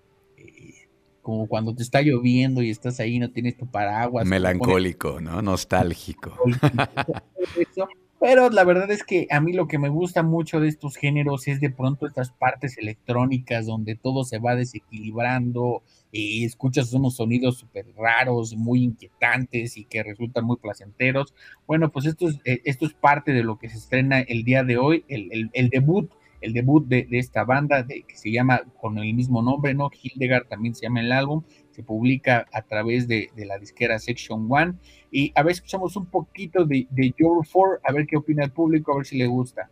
como 1.27 1.45
cuando 1.47 1.75
te 1.75 1.83
está 1.83 2.01
lloviendo 2.01 2.61
y 2.61 2.69
estás 2.69 3.01
ahí, 3.01 3.19
no 3.19 3.29
tienes 3.31 3.57
tu 3.57 3.67
paraguas. 3.67 4.25
Melancólico. 4.25 5.19
¿no? 5.19 5.41
Nostálgico. 5.41 6.33
Pero 8.21 8.49
la 8.49 8.63
verdad 8.63 8.89
es 8.89 9.03
que 9.03 9.27
a 9.29 9.41
mí 9.41 9.51
lo 9.51 9.67
que 9.67 9.77
me 9.77 9.89
gusta 9.89 10.23
mucho 10.23 10.61
de 10.61 10.69
estos 10.69 10.95
géneros 10.95 11.49
es 11.49 11.59
de 11.59 11.69
pronto 11.69 12.07
estas 12.07 12.31
partes 12.31 12.77
electrónicas 12.77 13.65
donde 13.65 13.95
todo 13.95 14.23
se 14.23 14.39
va 14.39 14.55
desequilibrando, 14.55 15.83
y 16.13 16.45
escuchas 16.45 16.93
unos 16.93 17.17
sonidos 17.17 17.57
súper 17.57 17.85
raros, 17.97 18.55
muy 18.55 18.83
inquietantes 18.83 19.75
y 19.75 19.83
que 19.83 20.01
resultan 20.01 20.45
muy 20.45 20.55
placenteros. 20.55 21.33
Bueno, 21.67 21.91
pues 21.91 22.05
esto 22.05 22.29
es, 22.29 22.39
eh, 22.45 22.61
esto 22.63 22.85
es 22.85 22.93
parte 22.93 23.33
de 23.33 23.43
lo 23.43 23.59
que 23.59 23.67
se 23.67 23.77
estrena 23.77 24.21
el 24.21 24.45
día 24.45 24.63
de 24.63 24.77
hoy, 24.77 25.03
el, 25.09 25.49
el, 25.51 25.69
debut, 25.69 26.09
el 26.47 26.53
debut 26.53 26.87
de, 26.87 27.07
esta 27.11 27.43
banda 27.43 27.85
que 27.85 28.15
se 28.15 28.31
llama 28.31 28.61
con 28.79 28.97
el 28.97 29.13
mismo 29.13 29.41
nombre, 29.41 29.73
¿no? 29.73 29.89
Hildegard 30.01 30.47
también 30.47 30.73
se 30.73 30.83
llama 30.83 31.01
el 31.01 31.11
álbum, 31.11 31.43
se 31.71 31.83
publica 31.83 32.45
a 32.51 32.61
través 32.63 33.07
de, 33.07 33.29
la 33.35 33.57
disquera 33.59 33.99
Section 33.99 34.47
One 34.49 34.75
y 35.11 35.31
a 35.35 35.43
ver, 35.43 35.51
escuchamos 35.53 35.95
un 35.95 36.07
poquito 36.07 36.65
de 36.65 36.87
Your 37.17 37.45
Four, 37.45 37.81
a 37.83 37.91
ver 37.91 38.07
qué 38.07 38.17
opina 38.17 38.45
el 38.45 38.51
público, 38.51 38.93
a 38.93 38.97
ver 38.97 39.05
si 39.05 39.17
le 39.17 39.27
gusta. 39.27 39.69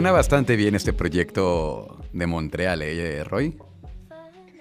Bastante 0.00 0.56
bien 0.56 0.74
este 0.74 0.92
proyecto 0.92 2.00
de 2.12 2.26
Montreal, 2.26 2.80
¿eh, 2.82 3.24
Roy? 3.24 3.58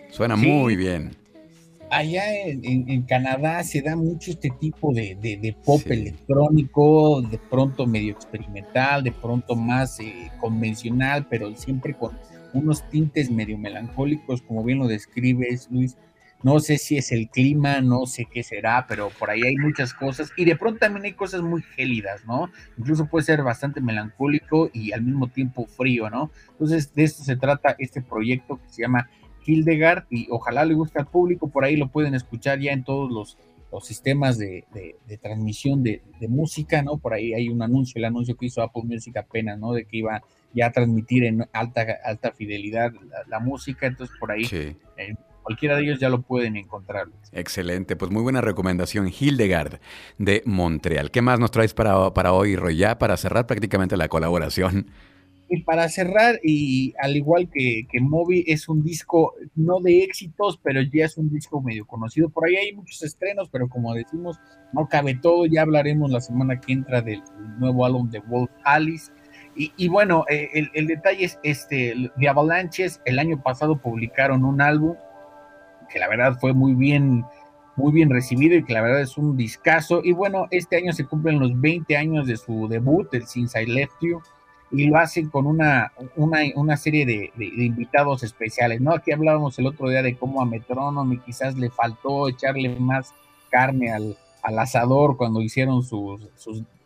Suena 0.09 0.35
muy 0.35 0.75
bien. 0.75 1.11
Allá 1.89 2.23
en, 2.45 3.01
Canadá 3.03 3.63
se 3.63 3.81
da 3.81 3.95
mucho 3.95 4.31
este 4.31 4.49
tipo 4.59 4.93
de, 4.93 5.55
pop 5.65 5.81
electrónico, 5.85 7.21
de 7.21 7.37
pronto 7.37 7.87
medio 7.87 8.11
experimental, 8.13 9.03
de 9.03 9.11
pronto 9.11 9.55
más 9.55 9.99
eh, 9.99 10.31
convencional, 10.39 11.25
pero 11.29 11.55
siempre 11.55 11.93
con 11.93 12.17
unos 12.53 12.87
tintes 12.89 13.31
medio 13.31 13.57
melancólicos, 13.57 14.41
como 14.41 14.63
bien 14.63 14.79
lo 14.79 14.87
describes, 14.87 15.69
Luis. 15.71 15.97
No 16.43 16.59
sé 16.59 16.77
si 16.77 16.97
es 16.97 17.11
el 17.11 17.29
clima, 17.29 17.81
no 17.81 18.05
sé 18.05 18.25
qué 18.25 18.41
será, 18.41 18.85
pero 18.87 19.09
por 19.19 19.29
ahí 19.29 19.43
hay 19.43 19.55
muchas 19.57 19.93
cosas. 19.93 20.31
Y 20.35 20.45
de 20.45 20.55
pronto 20.55 20.79
también 20.79 21.05
hay 21.05 21.13
cosas 21.13 21.41
muy 21.41 21.61
gélidas, 21.61 22.25
¿no? 22.25 22.49
Incluso 22.77 23.05
puede 23.05 23.25
ser 23.25 23.43
bastante 23.43 23.79
melancólico 23.79 24.69
y 24.73 24.91
al 24.91 25.03
mismo 25.03 25.27
tiempo 25.27 25.67
frío, 25.67 26.09
¿no? 26.09 26.31
Entonces, 26.51 26.93
de 26.95 27.03
esto 27.03 27.23
se 27.23 27.35
trata 27.35 27.75
este 27.77 28.01
proyecto 28.01 28.57
que 28.57 28.69
se 28.69 28.81
llama 28.81 29.09
Hildegard 29.45 30.05
y 30.09 30.27
ojalá 30.31 30.65
le 30.65 30.73
guste 30.73 30.99
al 30.99 31.07
público. 31.07 31.47
Por 31.47 31.63
ahí 31.63 31.75
lo 31.75 31.89
pueden 31.89 32.15
escuchar 32.15 32.59
ya 32.59 32.71
en 32.71 32.83
todos 32.83 33.11
los, 33.11 33.37
sistemas 33.85 34.37
de, 34.37 34.65
transmisión 35.21 35.83
de, 35.83 36.01
música, 36.27 36.81
¿no? 36.81 36.97
Por 36.97 37.13
ahí 37.13 37.33
hay 37.33 37.49
un 37.49 37.61
anuncio, 37.61 37.99
el 37.99 38.05
anuncio 38.05 38.35
que 38.35 38.47
hizo 38.47 38.61
Apple 38.63 38.83
Music 38.83 39.15
apenas, 39.17 39.59
¿no? 39.59 39.73
De 39.73 39.85
que 39.85 39.97
iba 39.97 40.21
ya 40.53 40.67
a 40.67 40.71
transmitir 40.71 41.23
en 41.23 41.47
alta, 41.53 41.85
alta 42.03 42.31
fidelidad 42.31 42.91
la, 43.27 43.39
música. 43.39 43.85
Entonces, 43.85 44.15
por 44.19 44.31
ahí. 44.31 44.45
Sí. 44.45 44.75
Eh, 44.97 45.15
cualquiera 45.43 45.75
de 45.75 45.83
ellos 45.83 45.99
ya 45.99 46.09
lo 46.09 46.21
pueden 46.21 46.55
encontrar. 46.55 47.07
Excelente, 47.31 47.95
pues 47.95 48.11
muy 48.11 48.21
buena 48.21 48.41
recomendación, 48.41 49.07
Hildegard 49.07 49.79
de 50.17 50.43
Montreal. 50.45 51.11
¿Qué 51.11 51.21
más 51.21 51.39
nos 51.39 51.51
traes 51.51 51.73
para, 51.73 52.13
para 52.13 52.33
hoy, 52.33 52.55
Roy? 52.55 52.77
Ya 52.77 52.97
para 52.97 53.17
cerrar 53.17 53.47
prácticamente 53.47 53.97
la 53.97 54.07
colaboración. 54.07 54.87
Y 55.53 55.63
para 55.63 55.89
cerrar, 55.89 56.39
y 56.43 56.93
al 56.97 57.17
igual 57.17 57.49
que, 57.49 57.85
que 57.91 57.99
Moby, 57.99 58.45
es 58.47 58.69
un 58.69 58.83
disco 58.83 59.33
no 59.53 59.81
de 59.81 60.01
éxitos, 60.01 60.57
pero 60.63 60.81
ya 60.81 61.03
es 61.03 61.17
un 61.17 61.29
disco 61.29 61.61
medio 61.61 61.85
conocido. 61.85 62.29
Por 62.29 62.47
ahí 62.47 62.55
hay 62.55 62.73
muchos 62.73 63.03
estrenos, 63.03 63.49
pero 63.49 63.67
como 63.67 63.93
decimos, 63.93 64.39
no 64.71 64.87
cabe 64.87 65.15
todo. 65.15 65.45
Ya 65.47 65.63
hablaremos 65.63 66.09
la 66.09 66.21
semana 66.21 66.61
que 66.61 66.71
entra 66.71 67.01
del 67.01 67.21
nuevo 67.59 67.85
álbum 67.85 68.09
de 68.09 68.19
Wolf 68.19 68.49
Alice. 68.63 69.11
Y, 69.53 69.89
bueno, 69.89 70.23
eh, 70.29 70.47
el, 70.53 70.71
el, 70.73 70.87
detalle 70.87 71.25
es 71.25 71.37
este, 71.43 71.93
de 72.15 72.29
Avalanches, 72.29 73.01
el 73.03 73.19
año 73.19 73.43
pasado 73.43 73.81
publicaron 73.81 74.45
un 74.45 74.61
álbum 74.61 74.95
que 75.91 75.99
la 75.99 76.07
verdad 76.07 76.37
fue 76.39 76.53
muy 76.53 76.73
bien, 76.73 77.25
muy 77.75 77.91
bien 77.91 78.09
recibido 78.09 78.55
y 78.55 78.63
que 78.63 78.73
la 78.73 78.81
verdad 78.81 79.01
es 79.01 79.17
un 79.17 79.37
discazo. 79.37 80.01
Y 80.03 80.13
bueno, 80.13 80.47
este 80.51 80.77
año 80.77 80.93
se 80.93 81.05
cumplen 81.05 81.39
los 81.39 81.59
20 81.59 81.95
años 81.97 82.27
de 82.27 82.37
su 82.37 82.67
debut, 82.67 83.13
el 83.13 83.27
Since 83.27 83.61
I 83.61 83.65
Left 83.65 83.93
You, 84.01 84.21
y 84.71 84.87
lo 84.87 84.97
hacen 84.97 85.29
con 85.29 85.45
una, 85.45 85.91
una, 86.15 86.77
serie 86.77 87.05
de, 87.05 87.31
invitados 87.37 88.23
especiales, 88.23 88.79
¿no? 88.79 88.93
Aquí 88.93 89.11
hablábamos 89.11 89.59
el 89.59 89.67
otro 89.67 89.89
día 89.89 90.01
de 90.01 90.15
cómo 90.15 90.41
a 90.41 90.45
Metrónomo 90.45 91.21
quizás 91.25 91.57
le 91.57 91.69
faltó 91.69 92.29
echarle 92.29 92.69
más 92.79 93.13
carne 93.49 93.91
al, 93.91 94.15
asador 94.57 95.17
cuando 95.17 95.41
hicieron 95.41 95.83
sus, 95.83 96.21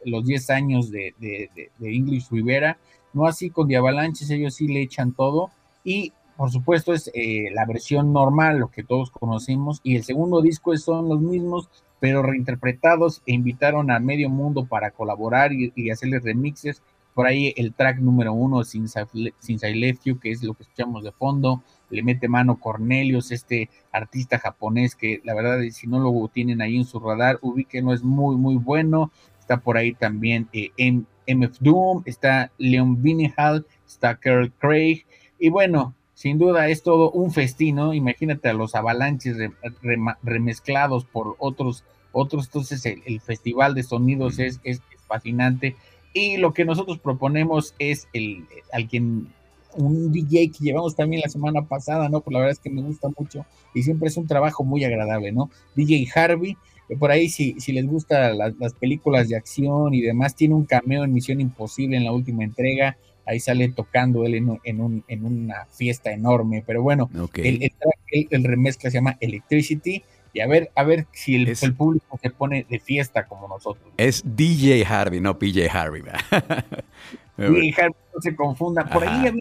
los 0.04 0.26
10 0.26 0.50
años 0.50 0.92
de, 0.92 1.14
de, 1.20 1.72
English 1.80 2.30
Rivera, 2.30 2.78
no 3.14 3.28
así 3.28 3.50
con 3.50 3.68
The 3.68 3.78
Avalanches, 3.78 4.30
ellos 4.30 4.56
sí 4.56 4.68
le 4.68 4.82
echan 4.82 5.14
todo, 5.14 5.52
y 5.84 6.12
por 6.38 6.52
supuesto, 6.52 6.94
es 6.94 7.10
eh, 7.14 7.50
la 7.54 7.66
versión 7.66 8.12
normal, 8.12 8.60
lo 8.60 8.70
que 8.70 8.84
todos 8.84 9.10
conocimos, 9.12 9.80
y 9.84 9.96
el 9.96 10.04
segundo 10.04 10.42
disco 10.42 10.76
son 10.78 11.08
los 11.08 11.22
mismos, 11.22 11.70
pero 12.00 12.22
reinterpretados 12.22 13.22
e 13.26 13.34
invitaron 13.34 13.90
a 13.90 14.00
medio 14.00 14.30
mundo 14.30 14.66
para 14.66 14.92
colaborar 14.92 15.52
y, 15.54 15.90
hacerles 15.90 16.24
remixes. 16.24 16.84
Por 17.14 17.26
ahahí 17.26 17.54
el 17.56 17.74
track 17.74 18.00
número 18.00 18.34
uno, 18.34 18.66
Since 18.66 19.00
I, 19.14 19.74
Left 19.74 20.04
You, 20.04 20.20
que 20.20 20.32
es 20.32 20.44
lo 20.44 20.54
que 20.54 20.64
escuchamos 20.64 21.04
de 21.04 21.14
fondo, 21.14 21.64
le 21.90 22.04
mete 22.04 22.28
mano 22.28 22.60
Cornelius, 22.60 23.32
este 23.32 23.70
artista 23.94 24.38
japonés 24.38 24.96
que 24.96 25.22
la 25.24 25.34
verdad, 25.34 25.60
si 25.72 25.88
no 25.88 26.00
lo 26.00 26.28
tienen 26.28 26.62
ahí 26.62 26.76
en 26.76 26.84
su 26.84 27.00
radar, 27.00 27.40
no 27.42 27.94
es 27.94 28.04
muy, 28.04 28.36
muy 28.36 28.56
bueno. 28.56 29.12
Está 29.40 29.58
por 29.58 29.78
ahí 29.78 29.94
también 29.94 30.50
eh, 30.52 30.72
MF 31.28 31.60
Doom, 31.62 32.04
está 32.06 32.52
Leon 32.58 33.02
Vinehal, 33.02 33.66
está 33.86 34.18
Carl 34.18 34.52
Craig, 34.52 35.06
y 35.40 35.50
bueno, 35.50 35.96
sin 36.16 36.40
duda 36.40 36.70
es 36.70 36.82
todo 36.82 37.12
un 37.12 37.32
festín, 37.32 37.76
¿no? 37.76 37.94
Imagínate 37.94 38.50
a 38.50 38.54
los 38.54 38.74
avalanches 38.74 39.38
remezclados 40.24 41.04
por 41.06 41.36
otros, 41.40 41.84
otros, 42.14 42.46
entonces 42.46 42.86
el, 42.86 43.20
festival 43.20 43.76
de 43.76 43.84
sonidos 43.84 44.40
es, 44.40 44.60
es, 44.64 44.82
fascinante. 45.08 45.76
Y 46.14 46.38
lo 46.38 46.54
que 46.54 46.66
nosotros 46.66 46.98
proponemos 46.98 47.76
es 47.78 48.08
el, 48.14 48.46
al 48.72 48.88
quien 48.88 49.28
un 49.76 50.12
DJ 50.14 50.52
que 50.52 50.64
llevamos 50.64 50.96
también 50.96 51.22
la 51.22 51.30
semana 51.30 51.64
pasada, 51.64 52.08
¿no? 52.08 52.22
Pues 52.22 52.34
la 52.34 52.40
verdad 52.40 52.54
es 52.54 52.60
que 52.60 52.70
me 52.70 52.82
gusta 52.82 53.10
mucho 53.16 53.46
y 53.74 53.84
siempre 53.84 54.08
es 54.08 54.16
un 54.16 54.26
trabajo 54.26 54.64
muy 54.64 54.86
agradable, 54.86 55.34
¿no? 55.34 55.52
DJ 55.76 56.08
Harvey, 56.16 56.58
por 56.98 57.12
ahí 57.12 57.28
si, 57.28 57.60
si 57.60 57.74
les 57.74 57.86
gustan 57.86 58.38
las 58.38 58.74
películas 58.74 59.28
de 59.28 59.36
acción 59.36 59.94
y 59.94 60.02
demás, 60.02 60.34
tiene 60.34 60.56
un 60.56 60.66
cameo 60.66 61.04
en 61.04 61.14
Misión 61.14 61.42
Imposible 61.42 61.98
en 61.98 62.06
la 62.06 62.14
última 62.14 62.46
entrega, 62.46 62.98
ahí 63.26 63.40
sale 63.40 63.70
tocando 63.70 64.26
él 64.26 64.36
en, 64.36 64.50
un, 64.50 65.04
en, 65.08 65.26
una 65.26 65.66
fiesta 65.66 66.12
enorme, 66.12 66.64
pero 66.66 66.82
bueno, 66.82 67.10
el, 67.36 67.72
el, 68.30 68.44
remezcla 68.44 68.90
se 68.90 68.98
llama 68.98 69.18
Electricity 69.20 70.04
y 70.34 70.42
a 70.42 70.48
ver, 70.48 70.72
a 70.76 70.84
ver 70.84 71.08
si 71.12 71.36
el, 71.36 71.76
público 71.76 72.20
se 72.22 72.30
pone 72.30 72.66
de 72.70 72.80
fiesta 72.80 73.26
como 73.26 73.48
nosotros. 73.48 73.94
Es 73.98 74.22
DJ 74.26 74.86
Harvey, 74.86 75.22
no 75.22 75.40
PJ 75.40 75.70
Harvey. 75.72 76.04
DJ 77.38 77.74
Harvey, 77.82 77.96
no 78.14 78.22
se 78.22 78.36
confunda. 78.36 78.86
Por 78.86 79.08
ahí 79.08 79.40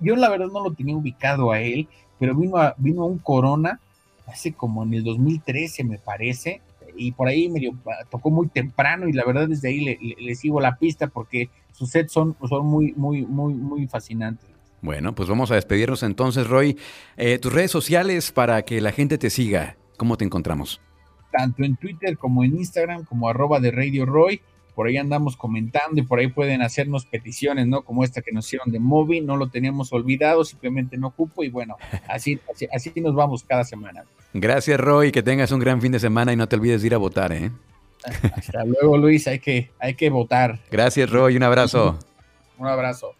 yo 0.00 0.16
la 0.16 0.28
verdad 0.28 0.48
no 0.52 0.62
lo 0.62 0.72
tenía 0.72 0.96
ubicado 0.96 1.50
a 1.50 1.60
él, 1.60 1.88
pero 2.18 2.34
vino 2.34 2.58
a, 2.58 2.74
vino 2.76 3.02
a 3.02 3.06
un 3.06 3.18
Corona 3.18 3.80
hace 4.26 4.52
como 4.52 4.82
en 4.82 4.94
el 4.94 5.04
2013 5.04 5.84
me 5.84 5.98
parece, 5.98 6.60
y 6.98 7.12
por 7.12 7.28
ahí 7.28 7.48
medio 7.48 7.72
tocó 8.10 8.30
muy 8.30 8.48
temprano 8.48 9.08
y 9.08 9.12
la 9.12 9.24
verdad 9.24 9.48
desde 9.48 9.68
ahí 9.68 9.98
le, 10.18 10.34
sigo 10.34 10.60
la 10.60 10.76
pista 10.76 11.06
porque 11.06 11.48
sus 11.72 11.90
sets 11.90 12.12
son, 12.12 12.36
son 12.48 12.66
muy, 12.66 12.92
muy, 12.96 13.24
muy, 13.24 13.54
muy 13.54 13.86
fascinantes. 13.86 14.48
Bueno, 14.80 15.14
pues 15.14 15.28
vamos 15.28 15.50
a 15.50 15.54
despedirnos 15.54 16.02
entonces, 16.02 16.46
Roy. 16.46 16.76
Eh, 17.16 17.38
tus 17.38 17.52
redes 17.52 17.70
sociales 17.70 18.32
para 18.32 18.62
que 18.62 18.80
la 18.80 18.92
gente 18.92 19.18
te 19.18 19.30
siga, 19.30 19.76
¿cómo 19.96 20.16
te 20.16 20.24
encontramos? 20.24 20.80
Tanto 21.32 21.64
en 21.64 21.76
Twitter 21.76 22.16
como 22.16 22.44
en 22.44 22.56
Instagram, 22.56 23.04
como 23.04 23.28
arroba 23.28 23.60
de 23.60 23.70
Radio 23.70 24.06
Roy. 24.06 24.40
Por 24.78 24.86
ahí 24.86 24.96
andamos 24.96 25.36
comentando 25.36 26.00
y 26.00 26.04
por 26.04 26.20
ahí 26.20 26.28
pueden 26.28 26.62
hacernos 26.62 27.04
peticiones, 27.04 27.66
¿no? 27.66 27.82
Como 27.82 28.04
esta 28.04 28.22
que 28.22 28.30
nos 28.30 28.46
hicieron 28.46 28.70
de 28.70 28.78
Moby, 28.78 29.20
no 29.20 29.36
lo 29.36 29.48
teníamos 29.48 29.92
olvidado, 29.92 30.44
simplemente 30.44 30.96
no 30.96 31.08
ocupo 31.08 31.42
y 31.42 31.48
bueno, 31.48 31.76
así, 32.08 32.38
así, 32.54 32.68
así 32.72 32.92
nos 33.00 33.12
vamos 33.12 33.42
cada 33.42 33.64
semana. 33.64 34.04
Gracias, 34.34 34.78
Roy, 34.78 35.10
que 35.10 35.24
tengas 35.24 35.50
un 35.50 35.58
gran 35.58 35.80
fin 35.80 35.90
de 35.90 35.98
semana 35.98 36.32
y 36.32 36.36
no 36.36 36.46
te 36.46 36.54
olvides 36.54 36.82
de 36.82 36.86
ir 36.86 36.94
a 36.94 36.98
votar, 36.98 37.32
¿eh? 37.32 37.50
Hasta 38.36 38.64
luego, 38.64 38.96
Luis, 38.96 39.26
hay 39.26 39.40
que, 39.40 39.68
hay 39.80 39.94
que 39.94 40.10
votar. 40.10 40.60
Gracias, 40.70 41.10
Roy, 41.10 41.36
un 41.36 41.42
abrazo. 41.42 41.98
un 42.56 42.68
abrazo. 42.68 43.16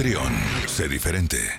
Trión, 0.00 0.32
sé 0.66 0.88
diferente. 0.88 1.50